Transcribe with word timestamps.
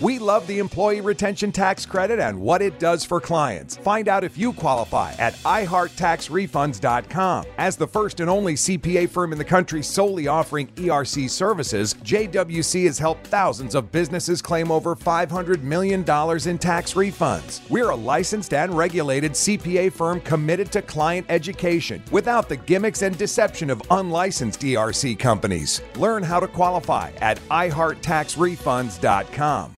We 0.00 0.20
love 0.20 0.46
the 0.46 0.60
Employee 0.60 1.00
Retention 1.00 1.50
Tax 1.50 1.84
Credit 1.84 2.20
and 2.20 2.40
what 2.40 2.62
it 2.62 2.78
does 2.78 3.04
for 3.04 3.20
clients. 3.20 3.76
Find 3.78 4.06
out 4.06 4.22
if 4.22 4.38
you 4.38 4.52
qualify 4.52 5.10
at 5.18 5.34
iHeartTaxRefunds.com. 5.38 7.46
As 7.58 7.76
the 7.76 7.88
first 7.88 8.20
and 8.20 8.30
only 8.30 8.54
CPA 8.54 9.08
firm 9.08 9.32
in 9.32 9.38
the 9.38 9.44
country 9.44 9.82
solely 9.82 10.28
offering 10.28 10.68
ERC 10.76 11.28
services, 11.28 11.94
JWC 11.94 12.86
has 12.86 13.00
helped 13.00 13.26
thousands 13.26 13.74
of 13.74 13.90
businesses 13.90 14.40
claim 14.40 14.70
over 14.70 14.94
$500 14.94 15.62
million 15.62 16.02
in 16.02 16.58
tax 16.58 16.94
refunds. 16.94 17.68
We're 17.68 17.90
a 17.90 17.96
licensed 17.96 18.54
and 18.54 18.78
regulated 18.78 19.32
CPA 19.32 19.92
firm 19.92 20.20
committed 20.20 20.70
to 20.72 20.80
client 20.80 21.26
education 21.28 22.04
without 22.12 22.48
the 22.48 22.56
gimmicks 22.56 23.02
and 23.02 23.18
deception 23.18 23.68
of 23.68 23.82
unlicensed 23.90 24.60
ERC 24.60 25.18
companies. 25.18 25.82
Learn 25.96 26.22
how 26.22 26.38
to 26.38 26.46
qualify 26.46 27.10
at 27.20 27.40
iHeartTaxRefunds.com. 27.48 29.74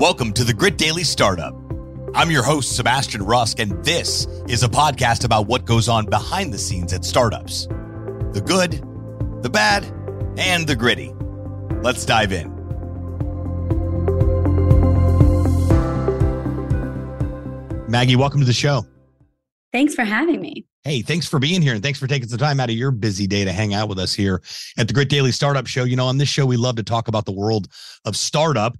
Welcome 0.00 0.32
to 0.32 0.44
the 0.44 0.54
Grit 0.54 0.78
Daily 0.78 1.04
Startup. 1.04 1.54
I'm 2.14 2.30
your 2.30 2.42
host, 2.42 2.74
Sebastian 2.74 3.22
Rusk, 3.22 3.58
and 3.58 3.84
this 3.84 4.26
is 4.48 4.62
a 4.62 4.68
podcast 4.68 5.26
about 5.26 5.46
what 5.46 5.66
goes 5.66 5.90
on 5.90 6.06
behind 6.06 6.54
the 6.54 6.58
scenes 6.58 6.94
at 6.94 7.04
startups 7.04 7.66
the 8.32 8.42
good, 8.42 8.82
the 9.42 9.50
bad, 9.50 9.84
and 10.38 10.66
the 10.66 10.74
gritty. 10.74 11.12
Let's 11.82 12.06
dive 12.06 12.32
in. 12.32 12.48
Maggie, 17.86 18.16
welcome 18.16 18.40
to 18.40 18.46
the 18.46 18.54
show. 18.54 18.86
Thanks 19.70 19.94
for 19.94 20.04
having 20.04 20.40
me. 20.40 20.64
Hey, 20.82 21.02
thanks 21.02 21.28
for 21.28 21.38
being 21.38 21.60
here 21.60 21.74
and 21.74 21.82
thanks 21.82 21.98
for 21.98 22.06
taking 22.06 22.26
some 22.26 22.38
time 22.38 22.58
out 22.58 22.70
of 22.70 22.74
your 22.74 22.90
busy 22.90 23.26
day 23.26 23.44
to 23.44 23.52
hang 23.52 23.74
out 23.74 23.90
with 23.90 23.98
us 23.98 24.14
here 24.14 24.40
at 24.78 24.88
the 24.88 24.94
Grit 24.94 25.10
Daily 25.10 25.30
Startup 25.30 25.66
Show. 25.66 25.84
You 25.84 25.96
know, 25.96 26.06
on 26.06 26.16
this 26.16 26.30
show, 26.30 26.46
we 26.46 26.56
love 26.56 26.76
to 26.76 26.82
talk 26.82 27.08
about 27.08 27.26
the 27.26 27.32
world 27.32 27.68
of 28.06 28.16
startup. 28.16 28.78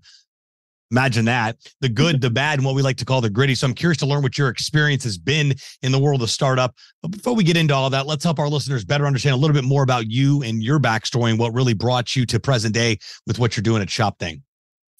Imagine 0.90 1.24
that 1.26 1.56
the 1.80 1.88
good, 1.88 2.20
the 2.20 2.30
bad, 2.30 2.58
and 2.58 2.66
what 2.66 2.74
we 2.74 2.82
like 2.82 2.96
to 2.96 3.04
call 3.04 3.20
the 3.20 3.30
gritty. 3.30 3.54
So 3.54 3.66
I'm 3.66 3.74
curious 3.74 3.98
to 3.98 4.06
learn 4.06 4.22
what 4.22 4.36
your 4.36 4.48
experience 4.48 5.04
has 5.04 5.18
been 5.18 5.54
in 5.82 5.92
the 5.92 5.98
world 5.98 6.22
of 6.22 6.30
startup. 6.30 6.74
But 7.02 7.12
before 7.12 7.34
we 7.34 7.44
get 7.44 7.56
into 7.56 7.74
all 7.74 7.90
that, 7.90 8.06
let's 8.06 8.24
help 8.24 8.38
our 8.38 8.48
listeners 8.48 8.84
better 8.84 9.06
understand 9.06 9.34
a 9.34 9.36
little 9.36 9.54
bit 9.54 9.64
more 9.64 9.82
about 9.82 10.10
you 10.10 10.42
and 10.42 10.62
your 10.62 10.80
backstory 10.80 11.30
and 11.30 11.38
what 11.38 11.54
really 11.54 11.74
brought 11.74 12.16
you 12.16 12.26
to 12.26 12.40
present 12.40 12.74
day 12.74 12.98
with 13.26 13.38
what 13.38 13.56
you're 13.56 13.62
doing 13.62 13.82
at 13.82 13.88
ShopThing. 13.88 14.42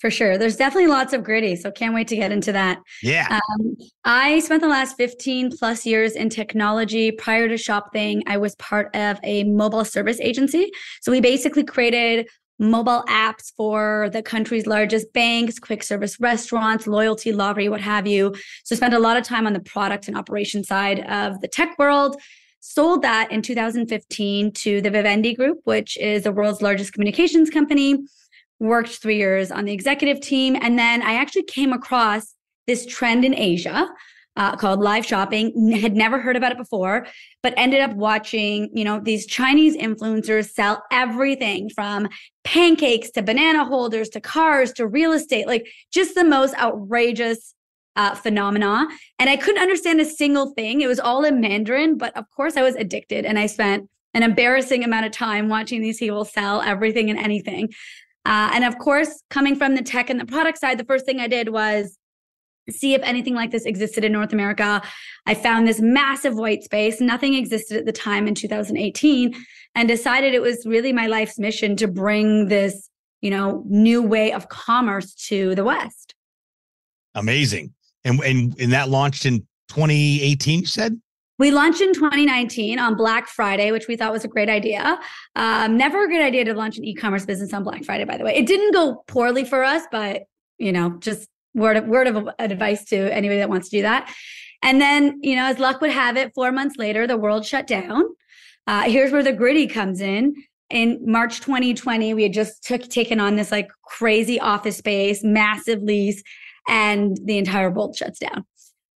For 0.01 0.11
sure. 0.11 0.39
There's 0.39 0.57
definitely 0.57 0.87
lots 0.87 1.13
of 1.13 1.23
gritty. 1.23 1.57
So 1.57 1.71
can't 1.71 1.95
wait 1.95 2.09
to 2.09 2.17
get 2.17 2.33
into 2.33 2.53
that. 2.53 2.79
Yeah. 3.03 3.29
Um, 3.29 3.77
I 4.05 4.41
spent 4.41 4.63
the 4.63 4.69
last 4.69 4.97
15 4.97 5.51
plus 5.59 5.85
years 5.85 6.13
in 6.13 6.31
technology. 6.31 7.13
Prior 7.13 7.49
to 7.49 7.55
ShopThing, 7.55 8.23
I 8.27 8.39
was 8.39 8.55
part 8.55 8.95
of 8.97 9.21
a 9.23 9.45
mobile 9.45 9.85
service 9.85 10.19
agency. 10.21 10.71
So 11.03 11.13
we 11.13 11.21
basically 11.21 11.65
created 11.65 12.29
mobile 12.61 13.03
apps 13.09 13.53
for 13.57 14.11
the 14.13 14.23
country's 14.23 14.67
largest 14.67 15.13
banks, 15.15 15.59
quick 15.59 15.83
service 15.83 16.21
restaurants, 16.21 16.87
loyalty, 16.87 17.33
lottery, 17.33 17.69
what 17.69 17.81
have 17.81 18.07
you. 18.07 18.35
So 18.65 18.77
spent 18.77 18.93
a 18.93 18.99
lot 18.99 19.17
of 19.17 19.25
time 19.25 19.47
on 19.47 19.55
the 19.55 19.61
product 19.61 20.07
and 20.07 20.17
operation 20.17 20.63
side 20.63 21.01
of 21.01 21.41
the 21.41 21.49
tech 21.49 21.79
world. 21.79 22.21
Sold 22.61 23.01
that 23.03 23.33
in 23.33 23.41
2015 23.41 24.53
to 24.53 24.83
the 24.83 24.91
Vivendi 24.91 25.35
Group, 25.35 25.61
which 25.65 25.97
is 25.97 26.25
the 26.25 26.33
world's 26.33 26.61
largest 26.61 26.93
communications 26.93 27.49
company. 27.49 27.97
Worked 28.59 28.91
three 28.91 29.17
years 29.17 29.51
on 29.51 29.65
the 29.65 29.73
executive 29.73 30.21
team. 30.21 30.55
And 30.61 30.79
then 30.79 31.01
I 31.01 31.15
actually 31.15 31.45
came 31.45 31.73
across 31.73 32.35
this 32.67 32.85
trend 32.85 33.25
in 33.25 33.35
Asia 33.35 33.89
uh, 34.41 34.57
called 34.57 34.81
live 34.81 35.05
shopping. 35.05 35.71
Had 35.71 35.95
never 35.95 36.19
heard 36.19 36.35
about 36.35 36.51
it 36.51 36.59
before, 36.59 37.07
but 37.43 37.53
ended 37.59 37.83
up 37.83 37.93
watching, 37.95 38.71
you 38.73 38.85
know, 38.85 38.99
these 38.99 39.27
Chinese 39.27 39.77
influencers 39.77 40.49
sell 40.49 40.83
everything 40.91 41.69
from 41.69 42.09
pancakes 42.43 43.11
to 43.11 43.23
banana 43.23 43.67
holders 43.67 44.09
to 44.09 44.21
cars 44.21 44.73
to 44.73 44.87
real 44.87 45.13
estate, 45.13 45.47
like 45.47 45.69
just 45.93 46.15
the 46.15 46.25
most 46.25 46.55
outrageous 46.55 47.55
uh, 47.97 48.15
phenomena. 48.15 48.89
And 49.19 49.29
I 49.29 49.37
couldn't 49.37 49.61
understand 49.61 50.01
a 50.01 50.07
single 50.07 50.55
thing. 50.55 50.81
It 50.81 50.87
was 50.87 50.99
all 50.99 51.23
in 51.25 51.43
Mandarin, 51.43 51.99
but 51.99 52.17
of 52.17 52.25
course 52.35 52.57
I 52.57 52.63
was 52.63 52.77
addicted 52.77 53.27
and 53.27 53.39
I 53.39 53.45
spent 53.45 53.91
an 54.15 54.23
embarrassing 54.23 54.83
amount 54.83 55.05
of 55.05 55.13
time 55.13 55.51
watching 55.51 55.83
these 55.83 55.99
people 55.99 56.25
sell 56.25 56.63
everything 56.63 57.11
and 57.11 57.19
anything. 57.19 57.69
Uh, 58.25 58.51
and 58.55 58.65
of 58.65 58.79
course, 58.79 59.23
coming 59.29 59.55
from 59.55 59.75
the 59.75 59.83
tech 59.83 60.09
and 60.09 60.19
the 60.19 60.25
product 60.25 60.59
side, 60.59 60.79
the 60.79 60.85
first 60.85 61.05
thing 61.05 61.21
I 61.21 61.29
did 61.29 61.51
was 61.51 61.99
see 62.69 62.95
if 62.95 63.03
anything 63.03 63.35
like 63.35 63.51
this 63.51 63.65
existed 63.65 64.05
in 64.05 64.13
North 64.13 64.33
America. 64.33 64.83
I 65.27 65.35
found 65.35 65.67
this 65.67 65.81
massive 65.81 66.35
white 66.35 66.63
space. 66.63 67.01
Nothing 67.01 67.35
existed 67.35 67.77
at 67.77 67.87
the 67.87 67.93
time 67.93 68.27
in 68.29 68.35
2018 68.35 69.35
and 69.75 69.89
decided 69.89 70.35
it 70.35 70.43
was 70.43 70.65
really 70.67 70.93
my 70.93 71.07
life's 71.07 71.39
mission 71.39 71.77
to 71.77 71.89
bring 71.89 72.49
this, 72.49 72.89
you 73.21 73.31
know, 73.31 73.65
new 73.67 74.03
way 74.03 74.33
of 74.33 74.49
commerce 74.49 75.15
to 75.29 75.55
the 75.55 75.65
West. 75.65 76.15
Amazing. 77.15 77.73
And 78.05 78.21
and, 78.21 78.59
and 78.59 78.73
that 78.73 78.89
launched 78.89 79.27
in 79.27 79.47
2018, 79.69 80.61
you 80.61 80.67
said? 80.67 81.01
We 81.39 81.51
launched 81.51 81.81
in 81.81 81.95
2019 81.95 82.79
on 82.79 82.97
Black 82.97 83.27
Friday, 83.27 83.73
which 83.73 83.89
we 83.89 83.97
thought 83.97 84.13
was 84.13 84.27
a 84.27 84.29
great 84.29 84.51
idea. 84.51 85.01
Um, 85.37 85.79
never 85.79 86.05
a 86.05 86.09
good 86.09 86.21
idea 86.21 86.45
to 86.45 86.53
launch 86.53 86.77
an 86.77 86.85
e-commerce 86.85 87.25
business 87.25 87.55
on 87.55 87.65
Black 87.65 87.83
Friday, 87.83 88.05
by 88.05 88.19
the 88.19 88.25
way. 88.25 88.37
It 88.37 88.47
didn't 88.47 88.75
go 88.75 89.03
poorly 89.07 89.47
for 89.47 89.65
us, 89.65 89.83
but 89.91 90.25
you 90.59 90.71
know, 90.71 90.99
just 90.99 91.30
word 91.55 91.77
of 91.77 91.87
word 91.87 92.07
of 92.07 92.29
advice 92.39 92.85
to 92.87 93.13
anybody 93.15 93.39
that 93.39 93.49
wants 93.49 93.69
to 93.71 93.79
do 93.79 93.83
that. 93.83 94.13
And 94.63 94.81
then, 94.81 95.19
you 95.23 95.37
know, 95.37 95.47
as 95.47 95.59
luck 95.59 95.81
would 95.81 95.91
have 95.91 96.17
it, 96.17 96.35
four 96.35 96.53
months 96.53 96.77
later, 96.77 97.07
the 97.07 97.17
world 97.17 97.47
shut 97.47 97.67
down. 97.67 98.05
Uh, 98.67 98.83
here's 98.83 99.11
where 99.11 99.23
the 99.23 99.33
gritty 99.33 99.67
comes 99.67 100.01
in. 100.01 100.35
In 100.69 101.01
March 101.05 101.41
2020, 101.41 102.15
we 102.15 102.23
had 102.23 102.33
just 102.33 102.63
took 102.63 102.83
taken 102.89 103.19
on 103.19 103.37
this 103.37 103.51
like 103.51 103.69
crazy 103.85 104.39
office 104.39 104.77
space, 104.77 105.25
massive 105.25 105.83
lease, 105.83 106.23
and 106.69 107.19
the 107.25 107.39
entire 107.39 107.71
world 107.71 107.97
shuts 107.97 108.19
down. 108.19 108.45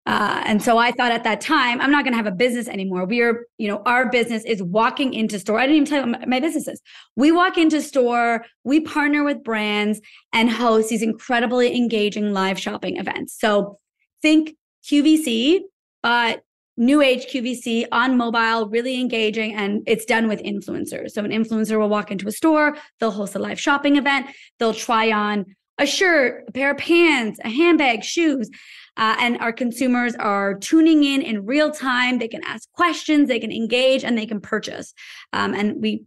Uh, 0.06 0.42
and 0.44 0.62
so 0.62 0.76
I 0.76 0.92
thought 0.92 1.12
at 1.12 1.24
that 1.24 1.40
time, 1.40 1.80
I'm 1.80 1.90
not 1.90 2.04
going 2.04 2.12
to 2.12 2.18
have 2.18 2.26
a 2.26 2.30
business 2.30 2.68
anymore. 2.68 3.06
We 3.06 3.22
are, 3.22 3.46
you 3.56 3.68
know, 3.68 3.82
our 3.86 4.10
business 4.10 4.44
is 4.44 4.62
walking 4.62 5.14
into 5.14 5.38
store. 5.38 5.58
I 5.58 5.66
didn't 5.66 5.76
even 5.76 5.86
tell 5.88 6.04
you 6.04 6.12
what 6.12 6.28
my 6.28 6.40
business 6.40 6.68
is. 6.68 6.82
We 7.16 7.32
walk 7.32 7.56
into 7.56 7.80
store, 7.80 8.44
we 8.64 8.80
partner 8.80 9.24
with 9.24 9.42
brands 9.42 10.00
and 10.32 10.50
host 10.50 10.90
these 10.90 11.02
incredibly 11.02 11.74
engaging 11.74 12.34
live 12.34 12.58
shopping 12.60 12.98
events. 12.98 13.38
So 13.38 13.78
think 14.20 14.56
QVC, 14.84 15.60
but 16.02 16.42
new 16.76 17.00
age 17.00 17.26
QVC 17.32 17.86
on 17.92 18.16
mobile, 18.16 18.68
really 18.68 19.00
engaging, 19.00 19.54
and 19.54 19.82
it's 19.86 20.04
done 20.04 20.28
with 20.28 20.42
influencers. 20.42 21.12
So 21.12 21.24
an 21.24 21.30
influencer 21.30 21.78
will 21.78 21.88
walk 21.88 22.10
into 22.10 22.28
a 22.28 22.32
store, 22.32 22.76
they'll 23.00 23.10
host 23.10 23.34
a 23.36 23.38
live 23.38 23.60
shopping 23.60 23.96
event, 23.96 24.26
they'll 24.58 24.74
try 24.74 25.12
on 25.12 25.46
a 25.78 25.86
shirt, 25.86 26.44
a 26.48 26.52
pair 26.52 26.70
of 26.72 26.78
pants, 26.78 27.38
a 27.44 27.48
handbag, 27.48 28.04
shoes. 28.04 28.50
Uh, 28.96 29.16
and 29.18 29.38
our 29.38 29.52
consumers 29.52 30.14
are 30.16 30.54
tuning 30.54 31.04
in 31.04 31.22
in 31.22 31.44
real 31.44 31.70
time. 31.70 32.18
They 32.18 32.28
can 32.28 32.44
ask 32.44 32.70
questions, 32.72 33.28
they 33.28 33.40
can 33.40 33.52
engage, 33.52 34.04
and 34.04 34.16
they 34.16 34.26
can 34.26 34.40
purchase. 34.40 34.94
Um, 35.32 35.54
and 35.54 35.80
we 35.82 36.04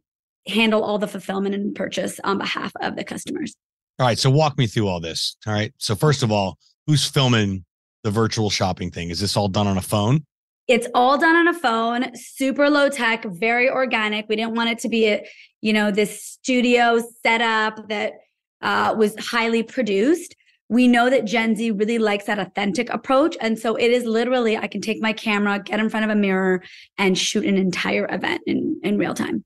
handle 0.47 0.83
all 0.83 0.97
the 0.97 1.07
fulfillment 1.07 1.55
and 1.55 1.75
purchase 1.75 2.19
on 2.23 2.37
behalf 2.37 2.71
of 2.81 2.95
the 2.95 3.03
customers. 3.03 3.55
All 3.99 4.05
right. 4.05 4.17
So 4.17 4.29
walk 4.29 4.57
me 4.57 4.67
through 4.67 4.87
all 4.87 4.99
this. 4.99 5.35
All 5.45 5.53
right. 5.53 5.73
So, 5.77 5.95
first 5.95 6.23
of 6.23 6.31
all, 6.31 6.57
who's 6.85 7.05
filming 7.05 7.65
the 8.03 8.11
virtual 8.11 8.49
shopping 8.49 8.91
thing? 8.91 9.09
Is 9.09 9.19
this 9.19 9.35
all 9.35 9.47
done 9.47 9.67
on 9.67 9.77
a 9.77 9.81
phone? 9.81 10.25
It's 10.67 10.87
all 10.93 11.17
done 11.17 11.35
on 11.35 11.47
a 11.47 11.53
phone, 11.53 12.13
super 12.15 12.69
low 12.69 12.89
tech, 12.89 13.23
very 13.25 13.69
organic. 13.69 14.27
We 14.27 14.35
didn't 14.35 14.55
want 14.55 14.69
it 14.69 14.79
to 14.79 14.89
be 14.89 15.07
a, 15.07 15.25
you 15.61 15.71
know, 15.71 15.91
this 15.91 16.21
studio 16.21 17.01
setup 17.23 17.87
that 17.87 18.13
uh, 18.61 18.93
was 18.97 19.15
highly 19.17 19.63
produced 19.63 20.35
we 20.69 20.87
know 20.87 21.09
that 21.09 21.25
Gen 21.25 21.55
Z 21.55 21.71
really 21.71 21.97
likes 21.97 22.25
that 22.25 22.39
authentic 22.39 22.89
approach. 22.89 23.37
And 23.39 23.57
so 23.57 23.75
it 23.75 23.91
is 23.91 24.03
literally, 24.05 24.57
I 24.57 24.67
can 24.67 24.81
take 24.81 25.01
my 25.01 25.13
camera, 25.13 25.59
get 25.59 25.79
in 25.79 25.89
front 25.89 26.03
of 26.03 26.11
a 26.11 26.15
mirror, 26.15 26.61
and 26.97 27.17
shoot 27.17 27.45
an 27.45 27.57
entire 27.57 28.07
event 28.11 28.41
in, 28.45 28.79
in 28.83 28.97
real 28.97 29.13
time. 29.13 29.45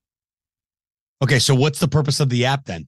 Okay. 1.21 1.39
So 1.39 1.53
what's 1.53 1.79
the 1.79 1.87
purpose 1.87 2.19
of 2.19 2.29
the 2.29 2.45
app 2.45 2.65
then? 2.65 2.87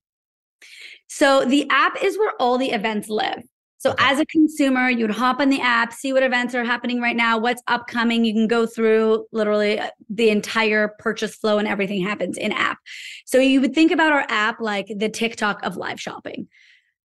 So 1.08 1.46
the 1.46 1.70
app 1.70 2.04
is 2.04 2.18
where 2.18 2.34
all 2.40 2.58
the 2.58 2.72
events 2.72 3.08
live. 3.08 3.44
So 3.78 3.92
okay. 3.92 4.04
as 4.06 4.20
a 4.20 4.26
consumer, 4.28 4.90
you'd 4.90 5.12
hop 5.12 5.42
on 5.42 5.50
the 5.50 5.60
app, 5.60 5.92
see 5.92 6.14
what 6.14 6.24
events 6.24 6.56
are 6.56 6.64
happening 6.64 7.02
right 7.02 7.18
now, 7.18 7.38
what's 7.38 7.62
upcoming. 7.68 8.24
You 8.24 8.34
can 8.34 8.48
go 8.48 8.66
through 8.66 9.28
literally 9.34 9.78
uh, 9.78 9.90
the 10.10 10.30
entire 10.30 10.96
purchase 11.00 11.36
flow 11.36 11.58
and 11.58 11.68
everything 11.68 12.02
happens 12.02 12.38
in 12.38 12.54
app. 12.54 12.80
So 13.26 13.40
you 13.40 13.60
would 13.62 13.76
think 13.76 13.92
about 13.92 14.14
our 14.14 14.26
app 14.30 14.62
like 14.62 14.88
the 14.88 15.10
TikTok 15.10 15.64
of 15.64 15.76
live 15.76 16.00
shopping. 16.00 16.48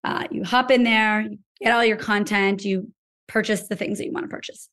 Uh, 0.03 0.25
you 0.31 0.43
hop 0.43 0.71
in 0.71 0.83
there, 0.83 1.21
you 1.21 1.37
get 1.61 1.73
all 1.73 1.83
your 1.83 1.97
content, 1.97 2.63
you 2.63 2.91
purchase 3.27 3.67
the 3.67 3.75
things 3.75 3.97
that 3.97 4.05
you 4.05 4.11
want 4.11 4.25
to 4.25 4.29
purchase. 4.29 4.69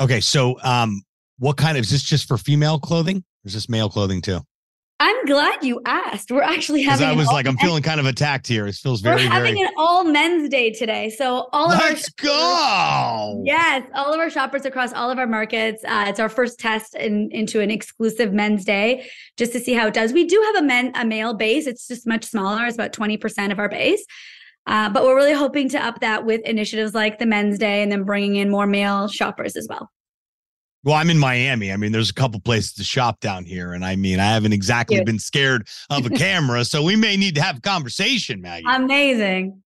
Okay, 0.00 0.20
so 0.20 0.58
um, 0.62 1.02
what 1.38 1.56
kind 1.56 1.76
of 1.76 1.84
is 1.84 1.90
this 1.90 2.02
just 2.02 2.28
for 2.28 2.36
female 2.36 2.78
clothing? 2.78 3.18
Or 3.18 3.46
is 3.46 3.54
this 3.54 3.68
male 3.68 3.88
clothing 3.88 4.20
too? 4.20 4.40
I'm 5.02 5.24
glad 5.24 5.64
you 5.64 5.80
asked. 5.84 6.30
We're 6.30 6.44
actually 6.44 6.82
having. 6.82 7.08
I 7.08 7.12
was 7.12 7.26
like, 7.26 7.48
I'm 7.48 7.56
feeling 7.56 7.82
kind 7.82 7.98
of 7.98 8.06
attacked 8.06 8.46
here. 8.46 8.68
It 8.68 8.76
feels 8.76 9.00
very. 9.00 9.24
We're 9.24 9.30
having 9.30 9.54
very. 9.54 9.66
an 9.66 9.74
all 9.76 10.04
men's 10.04 10.48
day 10.48 10.70
today, 10.70 11.10
so 11.10 11.48
all 11.52 11.72
of 11.72 11.80
our 11.80 11.88
Let's 11.88 12.08
go. 12.10 13.42
Yes, 13.44 13.84
all 13.96 14.14
of 14.14 14.20
our 14.20 14.30
shoppers 14.30 14.64
across 14.64 14.92
all 14.92 15.10
of 15.10 15.18
our 15.18 15.26
markets. 15.26 15.82
Uh, 15.82 16.04
it's 16.06 16.20
our 16.20 16.28
first 16.28 16.60
test 16.60 16.94
in, 16.94 17.32
into 17.32 17.58
an 17.58 17.68
exclusive 17.68 18.32
men's 18.32 18.64
day, 18.64 19.10
just 19.36 19.50
to 19.54 19.58
see 19.58 19.72
how 19.72 19.88
it 19.88 19.94
does. 19.94 20.12
We 20.12 20.24
do 20.24 20.40
have 20.46 20.62
a 20.62 20.64
men 20.64 20.92
a 20.94 21.04
male 21.04 21.34
base. 21.34 21.66
It's 21.66 21.88
just 21.88 22.06
much 22.06 22.24
smaller. 22.24 22.64
It's 22.64 22.76
about 22.76 22.92
twenty 22.92 23.16
percent 23.16 23.50
of 23.50 23.58
our 23.58 23.68
base, 23.68 24.04
uh, 24.68 24.88
but 24.90 25.02
we're 25.02 25.16
really 25.16 25.34
hoping 25.34 25.68
to 25.70 25.84
up 25.84 25.98
that 25.98 26.24
with 26.24 26.42
initiatives 26.42 26.94
like 26.94 27.18
the 27.18 27.26
men's 27.26 27.58
day, 27.58 27.82
and 27.82 27.90
then 27.90 28.04
bringing 28.04 28.36
in 28.36 28.50
more 28.50 28.68
male 28.68 29.08
shoppers 29.08 29.56
as 29.56 29.66
well. 29.68 29.90
Well, 30.84 30.96
I'm 30.96 31.10
in 31.10 31.18
Miami. 31.18 31.72
I 31.72 31.76
mean, 31.76 31.92
there's 31.92 32.10
a 32.10 32.14
couple 32.14 32.40
places 32.40 32.72
to 32.74 32.84
shop 32.84 33.20
down 33.20 33.44
here. 33.44 33.72
And 33.72 33.84
I 33.84 33.94
mean, 33.96 34.18
I 34.18 34.24
haven't 34.32 34.52
exactly 34.52 35.02
been 35.04 35.18
scared 35.18 35.68
of 35.90 36.06
a 36.06 36.10
camera. 36.26 36.64
so 36.64 36.82
we 36.82 36.96
may 36.96 37.16
need 37.16 37.34
to 37.36 37.42
have 37.42 37.58
a 37.58 37.60
conversation, 37.60 38.40
Maggie. 38.40 38.66
Amazing. 38.68 39.62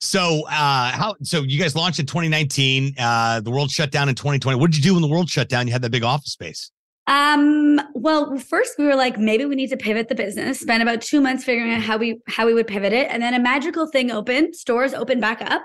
so 0.00 0.46
uh 0.46 0.90
how 0.92 1.14
so 1.22 1.42
you 1.42 1.58
guys 1.60 1.76
launched 1.76 1.98
in 2.00 2.06
2019. 2.06 2.94
Uh 2.98 3.40
the 3.40 3.50
world 3.50 3.70
shut 3.70 3.90
down 3.92 4.08
in 4.08 4.14
2020. 4.14 4.58
What 4.58 4.70
did 4.70 4.78
you 4.78 4.82
do 4.82 4.94
when 4.94 5.02
the 5.02 5.08
world 5.08 5.28
shut 5.28 5.48
down? 5.48 5.66
You 5.66 5.72
had 5.72 5.82
that 5.82 5.90
big 5.90 6.02
office 6.02 6.32
space. 6.32 6.70
Um, 7.06 7.80
well, 7.94 8.38
first 8.38 8.78
we 8.78 8.84
were 8.84 8.94
like, 8.94 9.18
maybe 9.18 9.44
we 9.44 9.56
need 9.56 9.70
to 9.70 9.76
pivot 9.76 10.08
the 10.08 10.14
business. 10.14 10.60
Spent 10.60 10.80
about 10.80 11.00
two 11.00 11.20
months 11.20 11.42
figuring 11.42 11.72
out 11.72 11.80
how 11.82 11.96
we 11.96 12.20
how 12.28 12.46
we 12.46 12.54
would 12.54 12.68
pivot 12.68 12.92
it, 12.92 13.08
and 13.10 13.20
then 13.22 13.34
a 13.34 13.38
magical 13.40 13.86
thing 13.88 14.10
opened. 14.12 14.54
Stores 14.54 14.94
opened 14.94 15.20
back 15.20 15.42
up, 15.42 15.62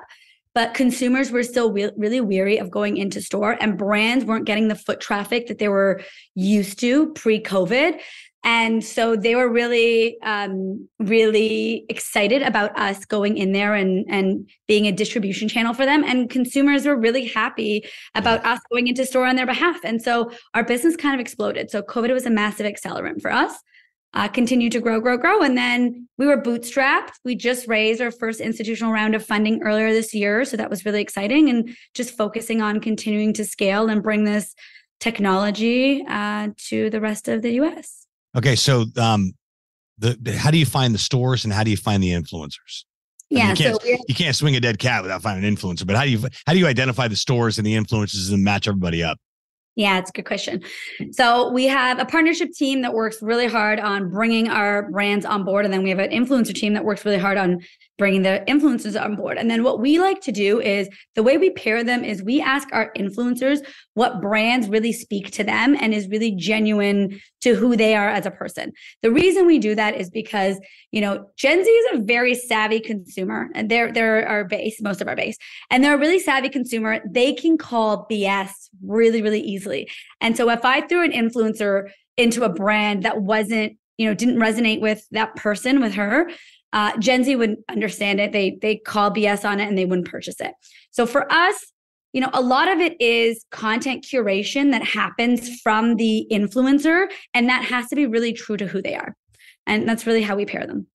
but 0.55 0.73
consumers 0.73 1.31
were 1.31 1.43
still 1.43 1.71
re- 1.71 1.91
really 1.95 2.21
weary 2.21 2.57
of 2.57 2.71
going 2.71 2.97
into 2.97 3.21
store, 3.21 3.57
and 3.59 3.77
brands 3.77 4.25
weren't 4.25 4.45
getting 4.45 4.69
the 4.69 4.75
foot 4.75 4.99
traffic 5.01 5.47
that 5.47 5.59
they 5.59 5.67
were 5.67 6.01
used 6.33 6.79
to 6.79 7.11
pre-COVID. 7.13 7.99
And 8.47 8.83
so 8.83 9.15
they 9.15 9.33
were 9.33 9.49
really, 9.49 10.21
um, 10.21 10.87
really 10.99 11.83
excited 11.89 12.43
about 12.43 12.77
us 12.79 13.03
going 13.03 13.37
in 13.37 13.53
there 13.53 13.73
and 13.73 14.05
and 14.07 14.47
being 14.67 14.85
a 14.85 14.91
distribution 14.91 15.47
channel 15.49 15.73
for 15.73 15.83
them. 15.83 16.03
And 16.03 16.29
consumers 16.29 16.85
were 16.85 16.95
really 16.95 17.25
happy 17.25 17.85
about 18.13 18.45
us 18.45 18.59
going 18.71 18.87
into 18.87 19.03
store 19.03 19.25
on 19.25 19.35
their 19.35 19.47
behalf. 19.47 19.79
And 19.83 19.99
so 19.99 20.31
our 20.53 20.63
business 20.63 20.95
kind 20.95 21.15
of 21.15 21.19
exploded. 21.19 21.71
So 21.71 21.81
COVID 21.81 22.13
was 22.13 22.27
a 22.27 22.29
massive 22.29 22.67
accelerant 22.71 23.19
for 23.19 23.31
us. 23.31 23.53
Uh, 24.15 24.29
continued 24.29 24.71
to 24.71 24.79
grow, 24.79 25.01
grow, 25.01 25.17
grow. 25.17 25.41
And 25.41 25.57
then 25.57 26.07
we 26.17 26.25
were 26.25 26.41
bootstrapped. 26.41 27.11
We 27.25 27.35
just 27.35 27.67
raised 27.67 27.99
our 27.99 28.11
first 28.11 28.39
institutional 28.39 28.93
round 28.93 29.13
of 29.13 29.25
funding 29.25 29.61
earlier 29.61 29.91
this 29.91 30.13
year. 30.13 30.45
So 30.45 30.55
that 30.55 30.69
was 30.69 30.85
really 30.85 31.01
exciting 31.01 31.49
and 31.49 31.75
just 31.93 32.15
focusing 32.15 32.61
on 32.61 32.79
continuing 32.79 33.33
to 33.33 33.43
scale 33.43 33.89
and 33.89 34.01
bring 34.01 34.23
this 34.23 34.55
technology 35.01 36.05
uh, 36.07 36.49
to 36.69 36.89
the 36.89 37.01
rest 37.01 37.27
of 37.27 37.41
the 37.41 37.51
US. 37.61 38.07
Okay, 38.37 38.55
so 38.55 38.85
um 38.97 39.33
the, 39.97 40.17
the 40.21 40.37
how 40.37 40.51
do 40.51 40.57
you 40.57 40.65
find 40.65 40.93
the 40.93 40.99
stores 40.99 41.43
and 41.43 41.53
how 41.53 41.63
do 41.63 41.71
you 41.71 41.77
find 41.77 42.01
the 42.01 42.09
influencers? 42.09 42.83
I 43.31 43.35
mean, 43.35 43.43
Yeah. 43.43 43.49
you 43.49 43.55
can't, 43.55 43.81
so 43.81 43.87
you 44.07 44.15
can't 44.15 44.35
swing 44.35 44.55
a 44.55 44.59
dead 44.59 44.79
cat 44.79 45.01
without 45.01 45.21
finding 45.21 45.45
an 45.45 45.55
influencer. 45.55 45.85
But 45.85 45.95
how 45.95 46.03
do 46.03 46.09
you 46.09 46.19
how 46.45 46.53
do 46.53 46.59
you 46.59 46.67
identify 46.67 47.07
the 47.07 47.15
stores 47.15 47.57
and 47.57 47.65
the 47.65 47.75
influencers 47.75 48.31
and 48.31 48.43
match 48.43 48.67
everybody 48.67 49.03
up? 49.03 49.17
Yeah, 49.75 49.99
it's 49.99 50.09
a 50.09 50.13
good 50.13 50.25
question. 50.25 50.63
So 51.11 51.51
we 51.51 51.65
have 51.65 51.99
a 51.99 52.05
partnership 52.05 52.51
team 52.53 52.81
that 52.81 52.93
works 52.93 53.21
really 53.21 53.47
hard 53.47 53.79
on 53.79 54.09
bringing 54.09 54.49
our 54.49 54.89
brands 54.89 55.25
on 55.25 55.43
board, 55.43 55.65
and 55.65 55.73
then 55.73 55.83
we 55.83 55.89
have 55.89 55.99
an 55.99 56.11
influencer 56.11 56.55
team 56.55 56.73
that 56.73 56.85
works 56.85 57.03
really 57.03 57.17
hard 57.17 57.37
on 57.37 57.59
bringing 57.97 58.23
the 58.23 58.43
influencers 58.47 59.01
on 59.01 59.15
board. 59.15 59.37
And 59.37 59.49
then 59.49 59.63
what 59.63 59.79
we 59.79 59.99
like 59.99 60.21
to 60.21 60.31
do 60.31 60.59
is 60.59 60.89
the 61.15 61.23
way 61.23 61.37
we 61.37 61.49
pair 61.51 61.83
them 61.83 62.03
is 62.03 62.21
we 62.21 62.41
ask 62.41 62.67
our 62.73 62.91
influencers 62.97 63.59
what 63.93 64.21
brands 64.21 64.67
really 64.67 64.91
speak 64.91 65.31
to 65.31 65.43
them 65.43 65.77
and 65.79 65.93
is 65.93 66.09
really 66.09 66.31
genuine 66.31 67.19
to 67.41 67.55
who 67.55 67.75
they 67.75 67.95
are 67.95 68.09
as 68.09 68.25
a 68.25 68.31
person. 68.31 68.71
The 69.01 69.11
reason 69.11 69.45
we 69.45 69.59
do 69.59 69.75
that 69.75 69.95
is 69.95 70.09
because 70.09 70.59
you 70.91 71.01
know 71.01 71.29
Gen 71.37 71.63
Z 71.63 71.69
is 71.69 71.99
a 71.99 72.03
very 72.03 72.35
savvy 72.35 72.79
consumer, 72.79 73.49
and 73.53 73.69
they're 73.69 73.91
they're 73.91 74.27
our 74.27 74.43
base, 74.43 74.81
most 74.81 75.01
of 75.01 75.07
our 75.07 75.15
base, 75.15 75.37
and 75.69 75.83
they're 75.83 75.95
a 75.95 75.99
really 75.99 76.19
savvy 76.19 76.49
consumer. 76.49 77.01
They 77.09 77.33
can 77.33 77.57
call 77.57 78.07
BS 78.09 78.49
really, 78.83 79.21
really 79.21 79.41
easily. 79.41 79.89
And 80.21 80.35
so 80.35 80.49
if 80.49 80.65
I 80.65 80.81
threw 80.81 81.03
an 81.03 81.11
influencer 81.11 81.89
into 82.17 82.43
a 82.43 82.49
brand 82.49 83.03
that 83.03 83.21
wasn't, 83.21 83.77
you 83.97 84.07
know, 84.07 84.13
didn't 84.13 84.37
resonate 84.37 84.81
with 84.81 85.05
that 85.11 85.35
person, 85.35 85.81
with 85.81 85.93
her, 85.93 86.29
uh, 86.75 86.95
Gen 86.97 87.23
Z 87.23 87.35
wouldn't 87.37 87.59
understand 87.69 88.19
it. 88.19 88.33
They 88.33 88.59
they 88.61 88.75
call 88.75 89.09
BS 89.09 89.49
on 89.49 89.59
it 89.59 89.67
and 89.67 89.77
they 89.77 89.85
wouldn't 89.85 90.09
purchase 90.09 90.39
it. 90.39 90.51
So 90.91 91.07
for 91.07 91.31
us, 91.31 91.71
you 92.11 92.21
know, 92.21 92.29
a 92.33 92.41
lot 92.41 92.71
of 92.71 92.79
it 92.79 92.99
is 93.01 93.45
content 93.49 94.05
curation 94.05 94.71
that 94.71 94.83
happens 94.83 95.59
from 95.61 95.95
the 95.95 96.27
influencer, 96.29 97.07
and 97.33 97.49
that 97.49 97.63
has 97.63 97.87
to 97.87 97.95
be 97.95 98.05
really 98.05 98.33
true 98.33 98.57
to 98.57 98.67
who 98.67 98.81
they 98.81 98.93
are. 98.93 99.15
And 99.65 99.87
that's 99.87 100.05
really 100.05 100.21
how 100.21 100.35
we 100.35 100.45
pair 100.45 100.67
them. 100.67 100.87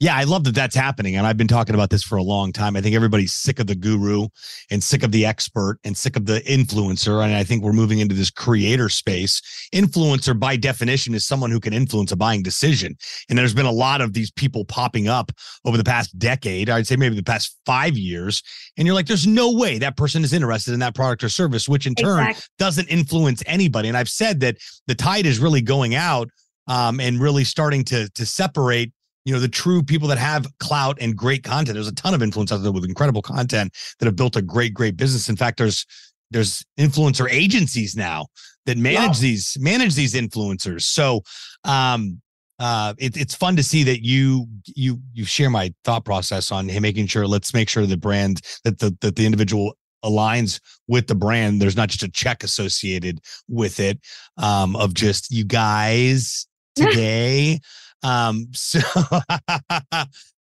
Yeah, 0.00 0.16
I 0.16 0.24
love 0.24 0.44
that 0.44 0.54
that's 0.54 0.74
happening. 0.74 1.16
And 1.16 1.26
I've 1.26 1.36
been 1.36 1.46
talking 1.46 1.74
about 1.74 1.90
this 1.90 2.02
for 2.02 2.16
a 2.16 2.22
long 2.22 2.52
time. 2.52 2.74
I 2.74 2.80
think 2.80 2.96
everybody's 2.96 3.34
sick 3.34 3.58
of 3.58 3.66
the 3.66 3.74
guru 3.74 4.28
and 4.70 4.82
sick 4.82 5.02
of 5.02 5.12
the 5.12 5.26
expert 5.26 5.78
and 5.84 5.94
sick 5.94 6.16
of 6.16 6.24
the 6.24 6.40
influencer. 6.40 7.22
And 7.22 7.34
I 7.34 7.44
think 7.44 7.62
we're 7.62 7.74
moving 7.74 7.98
into 7.98 8.14
this 8.14 8.30
creator 8.30 8.88
space. 8.88 9.42
Influencer, 9.74 10.38
by 10.38 10.56
definition, 10.56 11.12
is 11.12 11.26
someone 11.26 11.50
who 11.50 11.60
can 11.60 11.74
influence 11.74 12.12
a 12.12 12.16
buying 12.16 12.42
decision. 12.42 12.96
And 13.28 13.38
there's 13.38 13.52
been 13.52 13.66
a 13.66 13.70
lot 13.70 14.00
of 14.00 14.14
these 14.14 14.30
people 14.30 14.64
popping 14.64 15.06
up 15.06 15.32
over 15.66 15.76
the 15.76 15.84
past 15.84 16.18
decade, 16.18 16.70
I'd 16.70 16.86
say 16.86 16.96
maybe 16.96 17.14
the 17.14 17.22
past 17.22 17.58
five 17.66 17.98
years. 17.98 18.42
And 18.78 18.86
you're 18.86 18.94
like, 18.94 19.06
there's 19.06 19.26
no 19.26 19.52
way 19.52 19.76
that 19.78 19.98
person 19.98 20.24
is 20.24 20.32
interested 20.32 20.72
in 20.72 20.80
that 20.80 20.94
product 20.94 21.24
or 21.24 21.28
service, 21.28 21.68
which 21.68 21.86
in 21.86 21.94
turn 21.94 22.20
Exactly. 22.20 22.42
doesn't 22.58 22.88
influence 22.88 23.42
anybody. 23.44 23.88
And 23.88 23.98
I've 23.98 24.08
said 24.08 24.40
that 24.40 24.56
the 24.86 24.94
tide 24.94 25.26
is 25.26 25.40
really 25.40 25.60
going 25.60 25.94
out 25.94 26.30
um, 26.68 27.00
and 27.00 27.20
really 27.20 27.44
starting 27.44 27.84
to 27.84 28.08
to 28.10 28.24
separate 28.24 28.92
you 29.24 29.32
know 29.34 29.40
the 29.40 29.48
true 29.48 29.82
people 29.82 30.08
that 30.08 30.18
have 30.18 30.46
clout 30.58 30.98
and 31.00 31.16
great 31.16 31.42
content. 31.44 31.74
There's 31.74 31.88
a 31.88 31.94
ton 31.94 32.14
of 32.14 32.22
influence 32.22 32.52
out 32.52 32.58
there 32.58 32.72
with 32.72 32.84
incredible 32.84 33.22
content 33.22 33.72
that 33.98 34.06
have 34.06 34.16
built 34.16 34.36
a 34.36 34.42
great 34.42 34.74
great 34.74 34.96
business. 34.96 35.28
In 35.28 35.36
fact 35.36 35.58
there's 35.58 35.86
there's 36.30 36.64
influencer 36.78 37.28
agencies 37.30 37.96
now 37.96 38.26
that 38.66 38.78
manage 38.78 39.16
Wow. 39.18 39.22
these 39.22 39.56
manage 39.60 39.94
these 39.94 40.14
influencers. 40.14 40.82
So 40.82 41.22
um 41.64 42.20
uh 42.58 42.94
it, 42.98 43.16
it's 43.16 43.34
fun 43.34 43.56
to 43.56 43.62
see 43.62 43.82
that 43.84 44.04
you 44.04 44.46
you 44.66 45.00
you 45.12 45.24
share 45.24 45.50
my 45.50 45.72
thought 45.84 46.04
process 46.04 46.50
on 46.52 46.68
hey, 46.68 46.80
making 46.80 47.06
sure 47.06 47.26
let's 47.26 47.52
make 47.52 47.68
sure 47.68 47.84
the 47.86 47.96
brand 47.96 48.40
that 48.64 48.78
the 48.78 48.96
that 49.00 49.16
the 49.16 49.26
individual 49.26 49.76
aligns 50.04 50.60
with 50.88 51.08
the 51.08 51.14
brand. 51.14 51.60
There's 51.60 51.76
not 51.76 51.90
just 51.90 52.02
a 52.02 52.08
check 52.08 52.42
associated 52.42 53.20
with 53.48 53.80
it 53.80 53.98
um 54.38 54.76
of 54.76 54.94
just 54.94 55.30
you 55.30 55.44
guys 55.44 56.46
today 56.76 57.58
um 58.02 58.46
so 58.52 58.80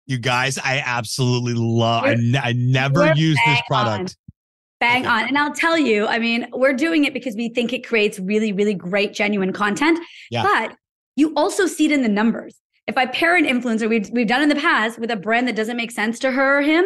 you 0.06 0.18
guys 0.18 0.58
i 0.60 0.82
absolutely 0.86 1.54
love 1.54 2.04
i, 2.04 2.16
ne- 2.16 2.38
I 2.40 2.54
never 2.54 3.14
use 3.14 3.38
this 3.46 3.56
bang 3.56 3.64
product 3.68 4.18
Bang 4.80 5.02
Okay. 5.02 5.10
on. 5.10 5.28
And 5.28 5.40
I'll 5.40 5.56
tell 5.56 5.76
you, 5.76 6.06
I 6.06 6.20
mean, 6.20 6.46
we're 6.54 6.74
doing 6.74 7.06
it 7.06 7.12
because 7.12 7.36
we 7.36 7.50
think 7.50 7.74
it 7.74 7.84
creates 7.84 8.20
really, 8.20 8.54
really 8.54 8.76
great, 8.76 9.12
genuine 9.12 9.52
content. 9.52 9.98
Yeah. 10.30 10.44
But 10.44 10.76
you 11.16 11.34
also 11.36 11.66
see 11.66 11.88
it 11.88 11.92
in 11.92 12.04
the 12.04 12.08
numbers. 12.10 12.60
If 12.86 12.96
I 12.96 13.08
pair 13.08 13.36
an 13.36 13.46
influencer, 13.46 13.90
we've, 13.90 14.08
we've 14.12 14.28
done 14.28 14.44
in 14.44 14.50
the 14.50 14.56
past 14.56 15.00
with 15.00 15.10
a 15.10 15.16
brand 15.16 15.48
that 15.48 15.56
doesn't 15.56 15.78
make 15.78 15.90
sense 15.90 16.20
to 16.20 16.30
her 16.32 16.60
or 16.60 16.62
him, 16.62 16.86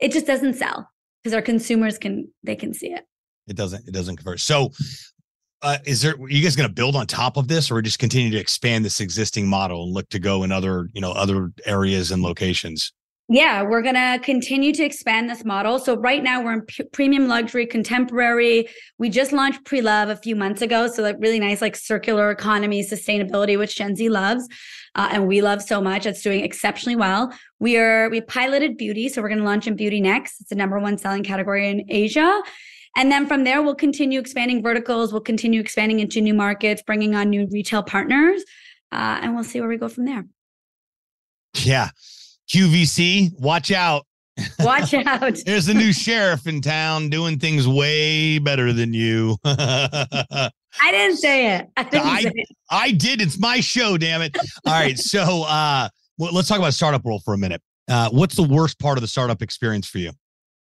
it 0.00 0.12
just 0.12 0.26
doesn't 0.26 0.54
sell 0.54 0.88
because 1.22 1.34
our 1.34 1.42
consumers 1.42 1.98
can, 1.98 2.26
they 2.42 2.56
can 2.56 2.72
see 2.72 2.90
it. 2.90 3.04
it 3.48 3.54
doesn't 3.56 3.86
it 3.86 3.92
doesn't 3.92 4.16
convert 4.16 4.40
so 4.40 4.72
uh, 5.62 5.78
is 5.84 6.02
there 6.02 6.14
are 6.14 6.28
you 6.28 6.42
guys 6.42 6.56
going 6.56 6.68
to 6.68 6.74
build 6.74 6.96
on 6.96 7.06
top 7.06 7.36
of 7.36 7.48
this 7.48 7.70
or 7.70 7.80
just 7.82 7.98
continue 7.98 8.30
to 8.30 8.38
expand 8.38 8.84
this 8.84 9.00
existing 9.00 9.48
model 9.48 9.84
and 9.84 9.92
look 9.92 10.08
to 10.10 10.18
go 10.18 10.42
in 10.42 10.52
other 10.52 10.88
you 10.92 11.00
know 11.00 11.12
other 11.12 11.52
areas 11.64 12.10
and 12.10 12.22
locations 12.22 12.92
Yeah, 13.28 13.62
we're 13.62 13.82
going 13.82 13.96
to 13.96 14.20
continue 14.22 14.72
to 14.74 14.84
expand 14.84 15.28
this 15.28 15.44
model. 15.44 15.80
So 15.80 15.96
right 15.96 16.22
now 16.22 16.44
we're 16.44 16.52
in 16.52 16.60
p- 16.60 16.84
premium 16.92 17.26
luxury, 17.26 17.66
contemporary. 17.66 18.68
We 18.98 19.08
just 19.08 19.32
launched 19.32 19.64
pre-love 19.64 20.10
a 20.10 20.16
few 20.16 20.36
months 20.36 20.62
ago, 20.62 20.86
so 20.86 21.02
like 21.02 21.16
really 21.18 21.40
nice 21.40 21.60
like 21.60 21.74
circular 21.74 22.30
economy, 22.30 22.84
sustainability, 22.84 23.58
which 23.58 23.74
Gen 23.76 23.96
Z 23.96 24.08
loves, 24.08 24.46
uh, 24.94 25.08
and 25.10 25.26
we 25.26 25.42
love 25.42 25.60
so 25.60 25.80
much. 25.80 26.06
It's 26.06 26.22
doing 26.22 26.44
exceptionally 26.44 26.94
well. 26.94 27.32
We 27.58 27.76
are 27.78 28.08
we 28.10 28.20
piloted 28.20 28.76
beauty, 28.76 29.08
so 29.08 29.22
we're 29.22 29.28
going 29.28 29.40
to 29.40 29.44
launch 29.44 29.66
in 29.66 29.74
beauty 29.74 30.00
next. 30.00 30.40
It's 30.40 30.50
the 30.50 30.54
number 30.54 30.78
one 30.78 30.96
selling 30.96 31.24
category 31.24 31.68
in 31.68 31.84
Asia. 31.88 32.42
And 32.96 33.12
then 33.12 33.26
from 33.28 33.44
there, 33.44 33.62
we'll 33.62 33.74
continue 33.76 34.18
expanding 34.18 34.62
verticals. 34.62 35.12
We'll 35.12 35.20
continue 35.20 35.60
expanding 35.60 36.00
into 36.00 36.20
new 36.20 36.34
markets, 36.34 36.82
bringing 36.84 37.14
on 37.14 37.30
new 37.30 37.46
retail 37.52 37.82
partners, 37.82 38.42
uh, 38.90 39.20
and 39.22 39.34
we'll 39.34 39.44
see 39.44 39.60
where 39.60 39.68
we 39.68 39.76
go 39.76 39.88
from 39.88 40.06
there. 40.06 40.24
yeah 41.64 41.90
qvc 42.52 43.32
watch 43.40 43.70
out 43.72 44.04
Watch 44.60 44.92
out. 45.06 45.36
there's 45.46 45.66
a 45.68 45.74
new 45.74 45.92
sheriff 45.92 46.46
in 46.46 46.60
town 46.60 47.08
doing 47.08 47.38
things 47.38 47.66
way 47.66 48.38
better 48.38 48.72
than 48.72 48.92
you 48.94 49.36
I 49.44 50.50
didn't 50.90 51.16
say 51.16 51.56
it. 51.56 51.68
I 51.76 51.82
didn't 51.84 52.06
I- 52.06 52.20
say 52.22 52.32
it. 52.34 52.48
I 52.70 52.90
did. 52.92 53.22
It's 53.22 53.38
my 53.38 53.60
show, 53.60 53.96
damn 53.96 54.20
it. 54.22 54.36
All 54.66 54.72
right. 54.74 54.98
So 54.98 55.44
uh 55.44 55.88
well, 56.18 56.32
let's 56.32 56.48
talk 56.48 56.58
about 56.58 56.74
startup 56.74 57.02
world 57.04 57.22
for 57.24 57.32
a 57.34 57.38
minute. 57.38 57.62
Uh 57.88 58.10
what's 58.10 58.36
the 58.36 58.42
worst 58.42 58.78
part 58.78 58.98
of 58.98 59.02
the 59.02 59.08
startup 59.08 59.40
experience 59.42 59.88
for 59.88 59.98
you? 59.98 60.12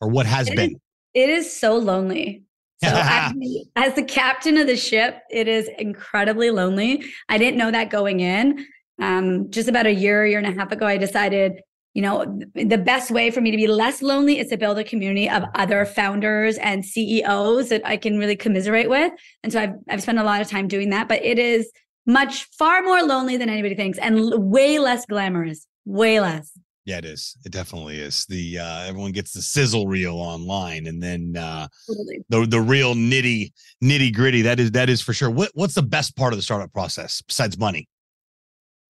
Or 0.00 0.08
what 0.08 0.26
has 0.26 0.48
It 0.48 0.56
been? 0.56 0.70
is- 0.70 0.76
It 1.14 1.30
is 1.30 1.54
so 1.54 1.76
lonely. 1.76 2.42
So 2.82 2.90
as, 2.92 3.32
the, 3.38 3.64
as 3.76 3.94
the 3.94 4.02
captain 4.02 4.58
of 4.58 4.66
the 4.66 4.76
ship, 4.76 5.22
it 5.30 5.48
is 5.48 5.70
incredibly 5.78 6.50
lonely. 6.50 7.04
I 7.28 7.38
didn't 7.38 7.56
know 7.56 7.70
that 7.70 7.90
going 7.90 8.20
in. 8.20 8.66
Um, 9.00 9.50
just 9.50 9.68
about 9.68 9.86
a 9.86 9.94
year, 9.94 10.26
year 10.26 10.38
and 10.38 10.46
a 10.46 10.58
half 10.58 10.70
ago, 10.70 10.86
I 10.86 10.96
decided, 10.96 11.60
you 11.94 12.02
know, 12.02 12.40
the 12.54 12.78
best 12.78 13.10
way 13.10 13.30
for 13.30 13.40
me 13.40 13.50
to 13.50 13.56
be 13.56 13.66
less 13.66 14.02
lonely 14.02 14.38
is 14.38 14.48
to 14.50 14.56
build 14.56 14.78
a 14.78 14.84
community 14.84 15.28
of 15.28 15.44
other 15.54 15.84
founders 15.84 16.58
and 16.58 16.84
CEOs 16.84 17.70
that 17.70 17.82
I 17.84 17.96
can 17.96 18.18
really 18.18 18.36
commiserate 18.36 18.88
with. 18.88 19.12
And 19.42 19.52
so 19.52 19.60
I've 19.60 19.74
I've 19.88 20.02
spent 20.02 20.18
a 20.18 20.24
lot 20.24 20.40
of 20.40 20.48
time 20.48 20.68
doing 20.68 20.90
that, 20.90 21.08
but 21.08 21.24
it 21.24 21.38
is 21.38 21.70
much 22.06 22.44
far 22.58 22.82
more 22.82 23.02
lonely 23.02 23.36
than 23.36 23.48
anybody 23.48 23.74
thinks 23.74 23.98
and 23.98 24.50
way 24.50 24.78
less 24.78 25.06
glamorous, 25.06 25.66
way 25.84 26.20
less. 26.20 26.56
Yeah, 26.84 26.98
it 26.98 27.06
is. 27.06 27.36
It 27.46 27.52
definitely 27.52 27.98
is. 27.98 28.26
The 28.26 28.58
uh 28.58 28.80
everyone 28.84 29.12
gets 29.12 29.32
the 29.32 29.40
sizzle 29.40 29.86
reel 29.86 30.16
online 30.16 30.86
and 30.86 31.02
then 31.02 31.34
uh 31.36 31.68
totally. 31.86 32.24
the 32.28 32.46
the 32.46 32.60
real 32.60 32.94
nitty 32.94 33.52
nitty 33.82 34.14
gritty. 34.14 34.42
That 34.42 34.60
is 34.60 34.72
that 34.72 34.90
is 34.90 35.00
for 35.00 35.14
sure. 35.14 35.30
What 35.30 35.50
what's 35.54 35.74
the 35.74 35.82
best 35.82 36.16
part 36.16 36.32
of 36.32 36.38
the 36.38 36.42
startup 36.42 36.72
process 36.72 37.22
besides 37.22 37.58
money? 37.58 37.88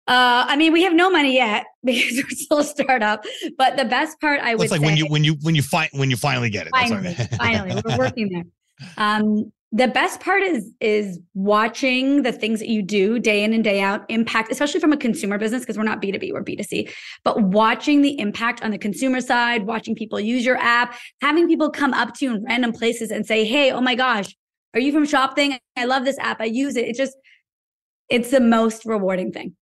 Uh, 0.06 0.44
I 0.46 0.56
mean, 0.56 0.72
we 0.72 0.82
have 0.82 0.92
no 0.92 1.10
money 1.10 1.34
yet 1.34 1.64
because 1.84 2.16
we're 2.16 2.28
still 2.30 2.58
a 2.58 2.64
startup. 2.64 3.24
But 3.56 3.76
the 3.76 3.86
best 3.86 4.20
part, 4.20 4.40
I 4.40 4.54
would 4.54 4.70
like 4.70 4.80
say, 4.80 4.84
when 4.84 4.96
you 4.96 5.06
when 5.06 5.24
you 5.24 5.36
when 5.42 5.54
you 5.54 5.62
find 5.62 5.88
when 5.92 6.10
you 6.10 6.16
finally 6.16 6.50
get 6.50 6.66
it. 6.66 6.72
Finally, 6.74 7.14
finally, 7.36 7.80
we're 7.84 7.98
working 7.98 8.28
there. 8.30 8.44
Um, 8.96 9.52
the 9.74 9.88
best 9.88 10.20
part 10.20 10.42
is 10.42 10.72
is 10.80 11.18
watching 11.34 12.22
the 12.22 12.30
things 12.30 12.60
that 12.60 12.68
you 12.68 12.80
do 12.80 13.18
day 13.18 13.42
in 13.42 13.52
and 13.52 13.64
day 13.64 13.80
out 13.80 14.04
impact 14.08 14.50
especially 14.50 14.80
from 14.80 14.92
a 14.92 14.96
consumer 14.96 15.36
business 15.36 15.62
because 15.62 15.76
we're 15.76 15.84
not 15.84 16.00
b2b 16.00 16.32
we're 16.32 16.44
b2c 16.44 16.90
but 17.24 17.42
watching 17.42 18.00
the 18.00 18.18
impact 18.18 18.62
on 18.62 18.70
the 18.70 18.78
consumer 18.78 19.20
side 19.20 19.66
watching 19.66 19.94
people 19.94 20.18
use 20.18 20.46
your 20.46 20.56
app 20.58 20.96
having 21.20 21.48
people 21.48 21.68
come 21.68 21.92
up 21.92 22.14
to 22.14 22.24
you 22.24 22.34
in 22.34 22.44
random 22.44 22.72
places 22.72 23.10
and 23.10 23.26
say 23.26 23.44
hey 23.44 23.72
oh 23.72 23.80
my 23.80 23.94
gosh 23.94 24.34
are 24.72 24.80
you 24.80 24.92
from 24.92 25.04
ShopThing 25.04 25.58
i 25.76 25.84
love 25.84 26.04
this 26.04 26.18
app 26.18 26.40
i 26.40 26.44
use 26.44 26.76
it. 26.76 26.86
It's 26.86 26.98
just 26.98 27.16
it's 28.08 28.30
the 28.30 28.40
most 28.40 28.84
rewarding 28.84 29.32
thing. 29.32 29.56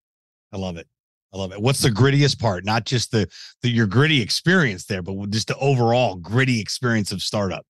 I 0.53 0.59
love 0.59 0.77
it. 0.77 0.87
I 1.33 1.39
love 1.39 1.53
it. 1.53 1.63
What's 1.63 1.81
the 1.81 1.89
grittiest 1.89 2.39
part? 2.39 2.65
Not 2.65 2.85
just 2.85 3.11
the, 3.11 3.27
the 3.63 3.71
your 3.71 3.87
gritty 3.87 4.21
experience 4.21 4.85
there, 4.85 5.01
but 5.01 5.31
just 5.31 5.49
the 5.49 5.57
overall 5.57 6.17
gritty 6.17 6.61
experience 6.61 7.13
of 7.13 7.23
startup 7.23 7.65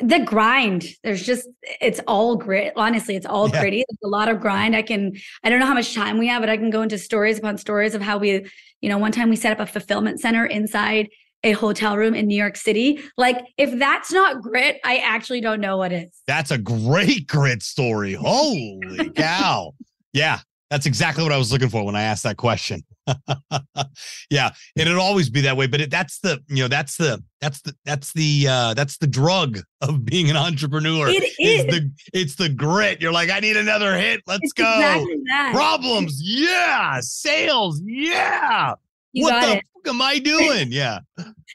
the 0.00 0.18
grind 0.20 0.86
there's 1.04 1.24
just 1.24 1.48
it's 1.80 2.00
all 2.08 2.36
grit 2.36 2.72
honestly 2.74 3.14
it's 3.14 3.26
all 3.26 3.48
yeah. 3.48 3.60
gritty 3.60 3.84
there's 3.88 3.98
a 4.04 4.08
lot 4.08 4.28
of 4.28 4.40
grind. 4.40 4.74
I 4.74 4.82
can 4.82 5.12
i 5.44 5.50
don't 5.50 5.60
know 5.60 5.66
how 5.66 5.74
much 5.74 5.94
time 5.94 6.18
we 6.18 6.26
have 6.26 6.42
but 6.42 6.50
i 6.50 6.56
can 6.56 6.70
go 6.70 6.82
into 6.82 6.98
stories 6.98 7.38
upon 7.38 7.58
stories 7.58 7.94
of 7.94 8.02
how 8.02 8.18
we 8.18 8.44
you 8.80 8.88
know 8.88 8.98
one 8.98 9.12
time 9.12 9.30
we 9.30 9.36
set 9.36 9.52
up 9.52 9.60
a 9.60 9.66
fulfillment 9.66 10.20
center 10.20 10.44
inside 10.46 11.08
a 11.44 11.52
hotel 11.52 11.96
room 11.96 12.14
in 12.14 12.26
new 12.26 12.36
york 12.36 12.56
city. 12.56 13.00
Like 13.16 13.44
if 13.56 13.78
that's 13.78 14.10
not 14.10 14.42
grit 14.42 14.80
i 14.84 14.96
actually 14.96 15.40
don't 15.40 15.60
know 15.60 15.76
what 15.76 15.92
is. 15.92 16.10
That's 16.26 16.50
a 16.50 16.58
great 16.58 17.28
grit 17.28 17.62
story. 17.62 18.14
Holy 18.14 19.10
cow. 19.14 19.74
Yeah 20.12 20.40
that's 20.70 20.86
exactly 20.86 21.22
what 21.22 21.32
i 21.32 21.38
was 21.38 21.52
looking 21.52 21.68
for 21.68 21.84
when 21.84 21.96
i 21.96 22.02
asked 22.02 22.22
that 22.22 22.36
question 22.36 22.82
yeah, 24.30 24.50
and 24.78 24.88
it'll 24.88 25.00
always 25.00 25.28
be 25.28 25.42
that 25.42 25.56
way. 25.56 25.66
But 25.66 25.80
it, 25.82 25.90
that's 25.90 26.20
the 26.20 26.42
you 26.48 26.62
know 26.62 26.68
that's 26.68 26.96
the 26.96 27.22
that's 27.40 27.60
the 27.62 27.74
that's 27.84 28.12
the 28.12 28.46
uh 28.48 28.74
that's 28.74 28.98
the 28.98 29.06
drug 29.06 29.60
of 29.80 30.04
being 30.04 30.30
an 30.30 30.36
entrepreneur. 30.36 31.08
It 31.08 31.34
is. 31.38 31.66
The 31.66 31.90
it's 32.12 32.36
the 32.36 32.48
grit. 32.48 33.00
You're 33.00 33.12
like, 33.12 33.30
I 33.30 33.40
need 33.40 33.56
another 33.56 33.96
hit. 33.96 34.22
Let's 34.26 34.40
it's 34.44 34.52
go. 34.52 34.64
Exactly 34.64 35.16
Problems, 35.52 36.20
yeah. 36.22 36.98
Sales, 37.00 37.80
yeah. 37.84 38.74
You 39.12 39.24
what 39.24 39.40
the 39.42 39.56
it. 39.56 39.64
fuck 39.74 39.94
am 39.94 40.02
I 40.02 40.18
doing? 40.24 40.72
Yeah. 40.72 41.00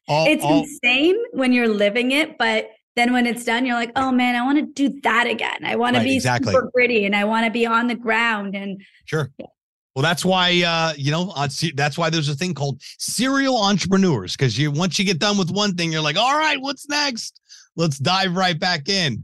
All, 0.07 0.27
it's 0.27 0.43
all, 0.43 0.61
insane 0.61 1.17
when 1.33 1.51
you're 1.51 1.67
living 1.67 2.11
it, 2.11 2.37
but 2.37 2.69
then 2.99 3.13
when 3.13 3.25
it's 3.25 3.45
done, 3.45 3.65
you're 3.65 3.75
like, 3.75 3.91
oh 3.95 4.11
man, 4.11 4.35
I 4.35 4.43
want 4.43 4.57
to 4.57 4.65
do 4.65 4.99
that 5.01 5.27
again. 5.27 5.63
I 5.63 5.75
want 5.75 5.95
right, 5.95 6.03
to 6.03 6.05
be 6.05 6.15
exactly. 6.15 6.53
super 6.53 6.69
gritty 6.73 7.05
and 7.05 7.15
I 7.15 7.23
want 7.23 7.45
to 7.45 7.51
be 7.51 7.65
on 7.65 7.87
the 7.87 7.95
ground 7.95 8.55
and 8.55 8.81
sure. 9.05 9.31
Yeah. 9.37 9.45
Well, 9.95 10.03
that's 10.03 10.23
why 10.23 10.61
uh, 10.65 10.93
you 10.95 11.11
know 11.11 11.33
that's 11.75 11.97
why 11.97 12.09
there's 12.09 12.29
a 12.29 12.35
thing 12.35 12.53
called 12.53 12.81
serial 12.99 13.61
entrepreneurs 13.61 14.35
because 14.35 14.57
you 14.57 14.71
once 14.71 14.99
you 14.99 15.05
get 15.05 15.19
done 15.19 15.37
with 15.37 15.51
one 15.51 15.75
thing, 15.75 15.91
you're 15.91 16.01
like, 16.01 16.17
all 16.17 16.37
right, 16.37 16.61
what's 16.61 16.87
next? 16.87 17.41
Let's 17.75 17.97
dive 17.97 18.35
right 18.35 18.59
back 18.59 18.87
in. 18.87 19.23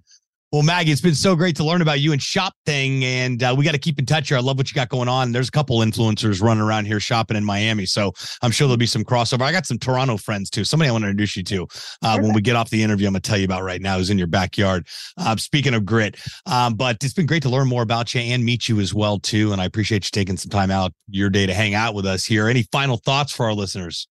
Well, 0.56 0.64
Maggie, 0.64 0.94
it's 0.94 1.02
been 1.02 1.16
so 1.16 1.36
great 1.36 1.58
to 1.58 1.66
learn 1.66 1.82
about 1.82 2.00
you 2.00 2.14
and 2.14 2.22
shop 2.22 2.54
thing, 2.66 3.04
and 3.04 3.44
uh, 3.44 3.54
we 3.58 3.66
got 3.66 3.74
to 3.74 3.78
keep 3.78 4.00
in 4.00 4.06
touch 4.06 4.30
here. 4.30 4.38
I 4.38 4.40
love 4.40 4.58
what 4.58 4.72
you 4.72 4.74
got 4.74 4.88
going 4.88 5.10
on. 5.10 5.34
There's 5.34 5.50
a 5.50 5.52
couple 5.52 5.80
influencers 5.80 6.42
running 6.42 6.64
around 6.64 6.86
here 6.86 7.02
shopping 7.02 7.36
in 7.36 7.44
Miami, 7.44 7.86
so 7.86 8.14
I'm 8.42 8.52
sure 8.52 8.66
there'll 8.66 8.78
be 8.78 8.86
some 8.86 9.04
crossover. 9.04 9.42
I 9.42 9.52
got 9.52 9.66
some 9.66 9.78
Toronto 9.78 10.16
friends 10.16 10.50
too. 10.50 10.64
Somebody 10.64 10.88
I 10.88 10.94
want 10.94 11.02
to 11.02 11.10
introduce 11.10 11.36
you 11.36 11.44
to 11.44 11.68
uh, 12.04 12.20
when 12.22 12.32
we 12.32 12.40
get 12.40 12.56
off 12.56 12.70
the 12.70 12.82
interview. 12.82 13.06
I'm 13.06 13.12
gonna 13.12 13.20
tell 13.20 13.38
you 13.38 13.44
about 13.44 13.64
right 13.64 13.82
now. 13.82 13.98
Who's 13.98 14.10
in 14.10 14.18
your 14.18 14.28
backyard? 14.28 14.88
Uh, 15.18 15.36
speaking 15.36 15.74
of 15.74 15.84
grit, 15.84 16.16
um, 16.46 16.76
but 16.76 17.04
it's 17.04 17.14
been 17.14 17.26
great 17.26 17.44
to 17.44 17.50
learn 17.50 17.68
more 17.68 17.84
about 17.84 18.14
you 18.14 18.22
and 18.22 18.46
meet 18.46 18.70
you 18.70 18.80
as 18.80 18.94
well 18.94 19.20
too. 19.20 19.52
And 19.52 19.60
I 19.60 19.66
appreciate 19.66 20.06
you 20.06 20.10
taking 20.14 20.38
some 20.38 20.52
time 20.52 20.72
out 20.72 20.94
your 21.10 21.30
day 21.30 21.46
to 21.48 21.54
hang 21.54 21.74
out 21.74 21.96
with 21.96 22.06
us 22.06 22.24
here. 22.24 22.48
Any 22.48 22.64
final 22.72 22.96
thoughts 22.96 23.34
for 23.34 23.46
our 23.46 23.54
listeners? 23.54 24.08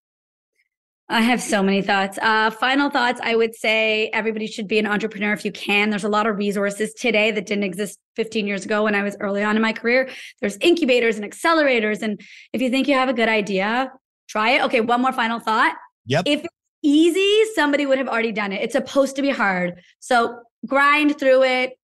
I 1.09 1.21
have 1.21 1.43
so 1.43 1.63
many 1.63 1.83
thoughts. 1.83 2.19
Uh, 2.21 2.51
final 2.51 2.89
thoughts 2.89 3.21
I 3.23 3.37
would 3.37 3.55
say 3.55 4.09
everybody 4.15 4.47
should 4.47 4.67
be 4.67 4.79
an 4.79 4.87
entrepreneur 4.87 5.35
if 5.35 5.45
you 5.45 5.53
can. 5.53 5.91
There's 5.91 6.05
a 6.05 6.09
lot 6.09 6.27
of 6.27 6.39
resources 6.39 6.95
today 6.95 7.31
that 7.31 7.45
didn't 7.45 7.65
exist 7.65 7.99
15 8.17 8.47
years 8.47 8.65
ago 8.65 8.85
when 8.85 8.95
I 8.95 9.03
was 9.03 9.15
early 9.21 9.43
on 9.43 9.55
in 9.55 9.61
my 9.61 9.75
career. 9.75 10.09
There's 10.41 10.57
incubators 10.59 11.19
and 11.19 11.31
accelerators. 11.31 12.01
And 12.01 12.21
if 12.55 12.63
you 12.63 12.71
think 12.71 12.89
you 12.89 12.95
have 12.95 13.11
a 13.11 13.13
good 13.13 13.29
idea, 13.29 13.93
try 14.29 14.53
it. 14.53 14.63
Okay, 14.63 14.81
one 14.81 15.03
more 15.03 15.13
final 15.13 15.39
thought. 15.39 15.75
Yep. 16.07 16.23
If 16.27 16.41
it's 16.45 16.55
easy, 16.83 17.53
somebody 17.55 17.85
would 17.85 17.99
have 17.99 18.09
already 18.09 18.33
done 18.33 18.53
it. 18.53 18.63
It's 18.63 18.73
supposed 18.73 19.17
to 19.17 19.23
be 19.23 19.31
hard. 19.31 19.83
So 20.01 20.41
grind 20.67 21.19
through 21.19 21.43
it. 21.43 21.79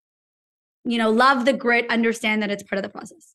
You 0.84 0.96
know, 0.96 1.10
love 1.10 1.44
the 1.44 1.52
grit, 1.52 1.84
understand 1.90 2.42
that 2.42 2.50
it's 2.50 2.62
part 2.62 2.78
of 2.78 2.82
the 2.82 2.88
process. 2.88 3.34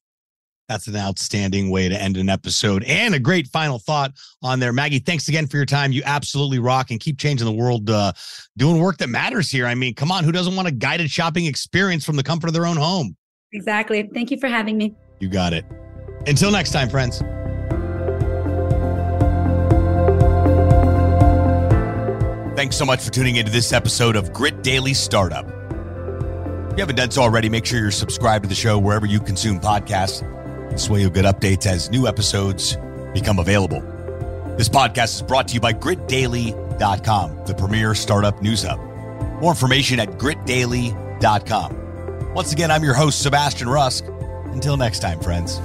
That's 0.68 0.88
an 0.88 0.96
outstanding 0.96 1.70
way 1.70 1.90
to 1.90 2.02
end 2.02 2.18
an 2.18 2.28
episode 2.28 2.84
and 2.86 3.14
a 3.14 3.20
great 3.20 3.48
final 3.48 3.78
thought 3.78 4.14
on 4.42 4.60
there. 4.60 4.74
Maggie, 4.74 5.00
thanks 5.00 5.28
again 5.28 5.46
for 5.46 5.58
your 5.58 5.66
time. 5.66 5.92
You 5.92 6.02
absolutely 6.06 6.58
rock 6.58 6.90
and 6.90 7.00
keep 7.00 7.20
changing 7.20 7.46
the 7.46 7.54
world, 7.54 7.90
uh, 7.90 8.14
doing 8.58 8.80
work 8.80 8.98
that 8.98 9.10
matters 9.10 9.52
here. 9.52 9.68
I 9.68 9.76
mean, 9.76 9.94
come 9.94 10.12
on, 10.12 10.24
who 10.24 10.32
doesn't 10.32 10.56
want 10.56 10.68
a 10.68 10.72
guided 10.72 11.12
shopping 11.12 11.46
experience 11.46 12.04
from 12.04 12.16
the 12.16 12.24
comfort 12.24 12.48
of 12.48 12.54
their 12.54 12.66
own 12.66 12.78
home? 12.78 13.16
Exactly. 13.54 14.10
Thank 14.14 14.32
you 14.32 14.40
for 14.40 14.48
having 14.48 14.78
me. 14.78 14.96
You 15.20 15.30
got 15.30 15.54
it. 15.54 15.66
Until 16.26 16.52
next 16.52 16.72
time, 16.72 16.90
friends. 16.90 17.22
Thanks 22.56 22.76
so 22.76 22.86
much 22.86 23.04
for 23.04 23.12
tuning 23.12 23.36
into 23.36 23.52
this 23.52 23.72
episode 23.72 24.16
of 24.16 24.34
Grit 24.34 24.64
Daily 24.64 24.94
Startup. 24.94 25.46
If 25.46 26.80
you 26.80 26.82
haven't 26.82 26.96
done 26.96 27.12
so 27.12 27.22
already, 27.22 27.50
make 27.50 27.66
sure 27.66 27.80
you're 27.80 27.92
subscribed 27.92 28.44
to 28.44 28.50
the 28.50 28.56
show 28.56 28.80
wherever 28.80 29.06
you 29.06 29.20
consume 29.20 29.60
podcasts. 29.60 30.24
This 30.76 30.90
way 30.90 31.00
you'll 31.00 31.10
get 31.10 31.24
updates 31.24 31.66
as 31.68 31.90
new 31.90 32.06
episodes 32.06 32.78
become 33.14 33.40
available. 33.40 33.80
This 34.58 34.68
podcast 34.68 35.16
is 35.16 35.22
brought 35.22 35.48
to 35.48 35.54
you 35.54 35.62
by 35.62 35.72
gritdaily.com, 35.72 37.46
the 37.46 37.54
premier 37.54 37.96
startup 37.96 38.42
news 38.42 38.64
hub. 38.64 38.82
More 39.40 39.52
information 39.52 40.02
at 40.02 40.10
gritdaily.com. 40.18 42.34
Once 42.34 42.52
again, 42.52 42.72
I'm 42.72 42.84
your 42.84 42.94
host, 42.94 43.22
Sebastian 43.22 43.70
Rusk. 43.70 44.04
Until 44.52 44.76
next 44.76 45.00
time, 45.00 45.22
friends. 45.22 45.62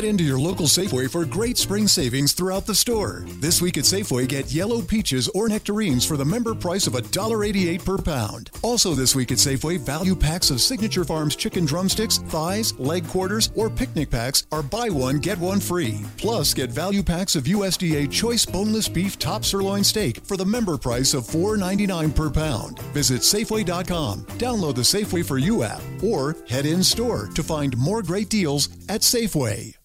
Head 0.00 0.08
into 0.08 0.24
your 0.24 0.38
local 0.38 0.64
Safeway 0.64 1.10
for 1.10 1.26
great 1.26 1.58
spring 1.58 1.86
savings 1.86 2.32
throughout 2.32 2.64
the 2.64 2.74
store. 2.74 3.26
This 3.38 3.60
week 3.60 3.76
at 3.76 3.84
Safeway, 3.84 4.26
get 4.26 4.50
yellow 4.50 4.80
peaches 4.80 5.28
or 5.34 5.46
nectarines 5.46 6.06
for 6.06 6.16
the 6.16 6.24
member 6.24 6.54
price 6.54 6.86
of 6.86 6.94
$1.88 6.94 7.84
per 7.84 7.98
pound. 7.98 8.50
Also 8.62 8.94
this 8.94 9.14
week 9.14 9.30
at 9.30 9.36
Safeway, 9.36 9.78
value 9.78 10.16
packs 10.16 10.48
of 10.48 10.62
Signature 10.62 11.04
Farms 11.04 11.36
chicken 11.36 11.66
drumsticks, 11.66 12.16
thighs, 12.16 12.72
leg 12.78 13.06
quarters, 13.08 13.50
or 13.54 13.68
picnic 13.68 14.08
packs 14.08 14.46
are 14.52 14.62
buy 14.62 14.88
one, 14.88 15.18
get 15.18 15.36
one 15.36 15.60
free. 15.60 16.00
Plus, 16.16 16.54
get 16.54 16.70
value 16.70 17.02
packs 17.02 17.36
of 17.36 17.44
USDA 17.44 18.10
choice 18.10 18.46
boneless 18.46 18.88
beef 18.88 19.18
top 19.18 19.44
sirloin 19.44 19.84
steak 19.84 20.24
for 20.24 20.38
the 20.38 20.46
member 20.46 20.78
price 20.78 21.12
of 21.12 21.24
$4.99 21.24 22.14
per 22.14 22.30
pound. 22.30 22.78
Visit 22.94 23.20
Safeway.com, 23.20 24.24
download 24.38 24.76
the 24.76 24.80
Safeway 24.80 25.26
for 25.26 25.36
You 25.36 25.62
app, 25.62 25.82
or 26.02 26.38
head 26.48 26.64
in 26.64 26.82
store 26.82 27.28
to 27.34 27.42
find 27.42 27.76
more 27.76 28.02
great 28.02 28.30
deals 28.30 28.70
at 28.88 29.02
Safeway. 29.02 29.76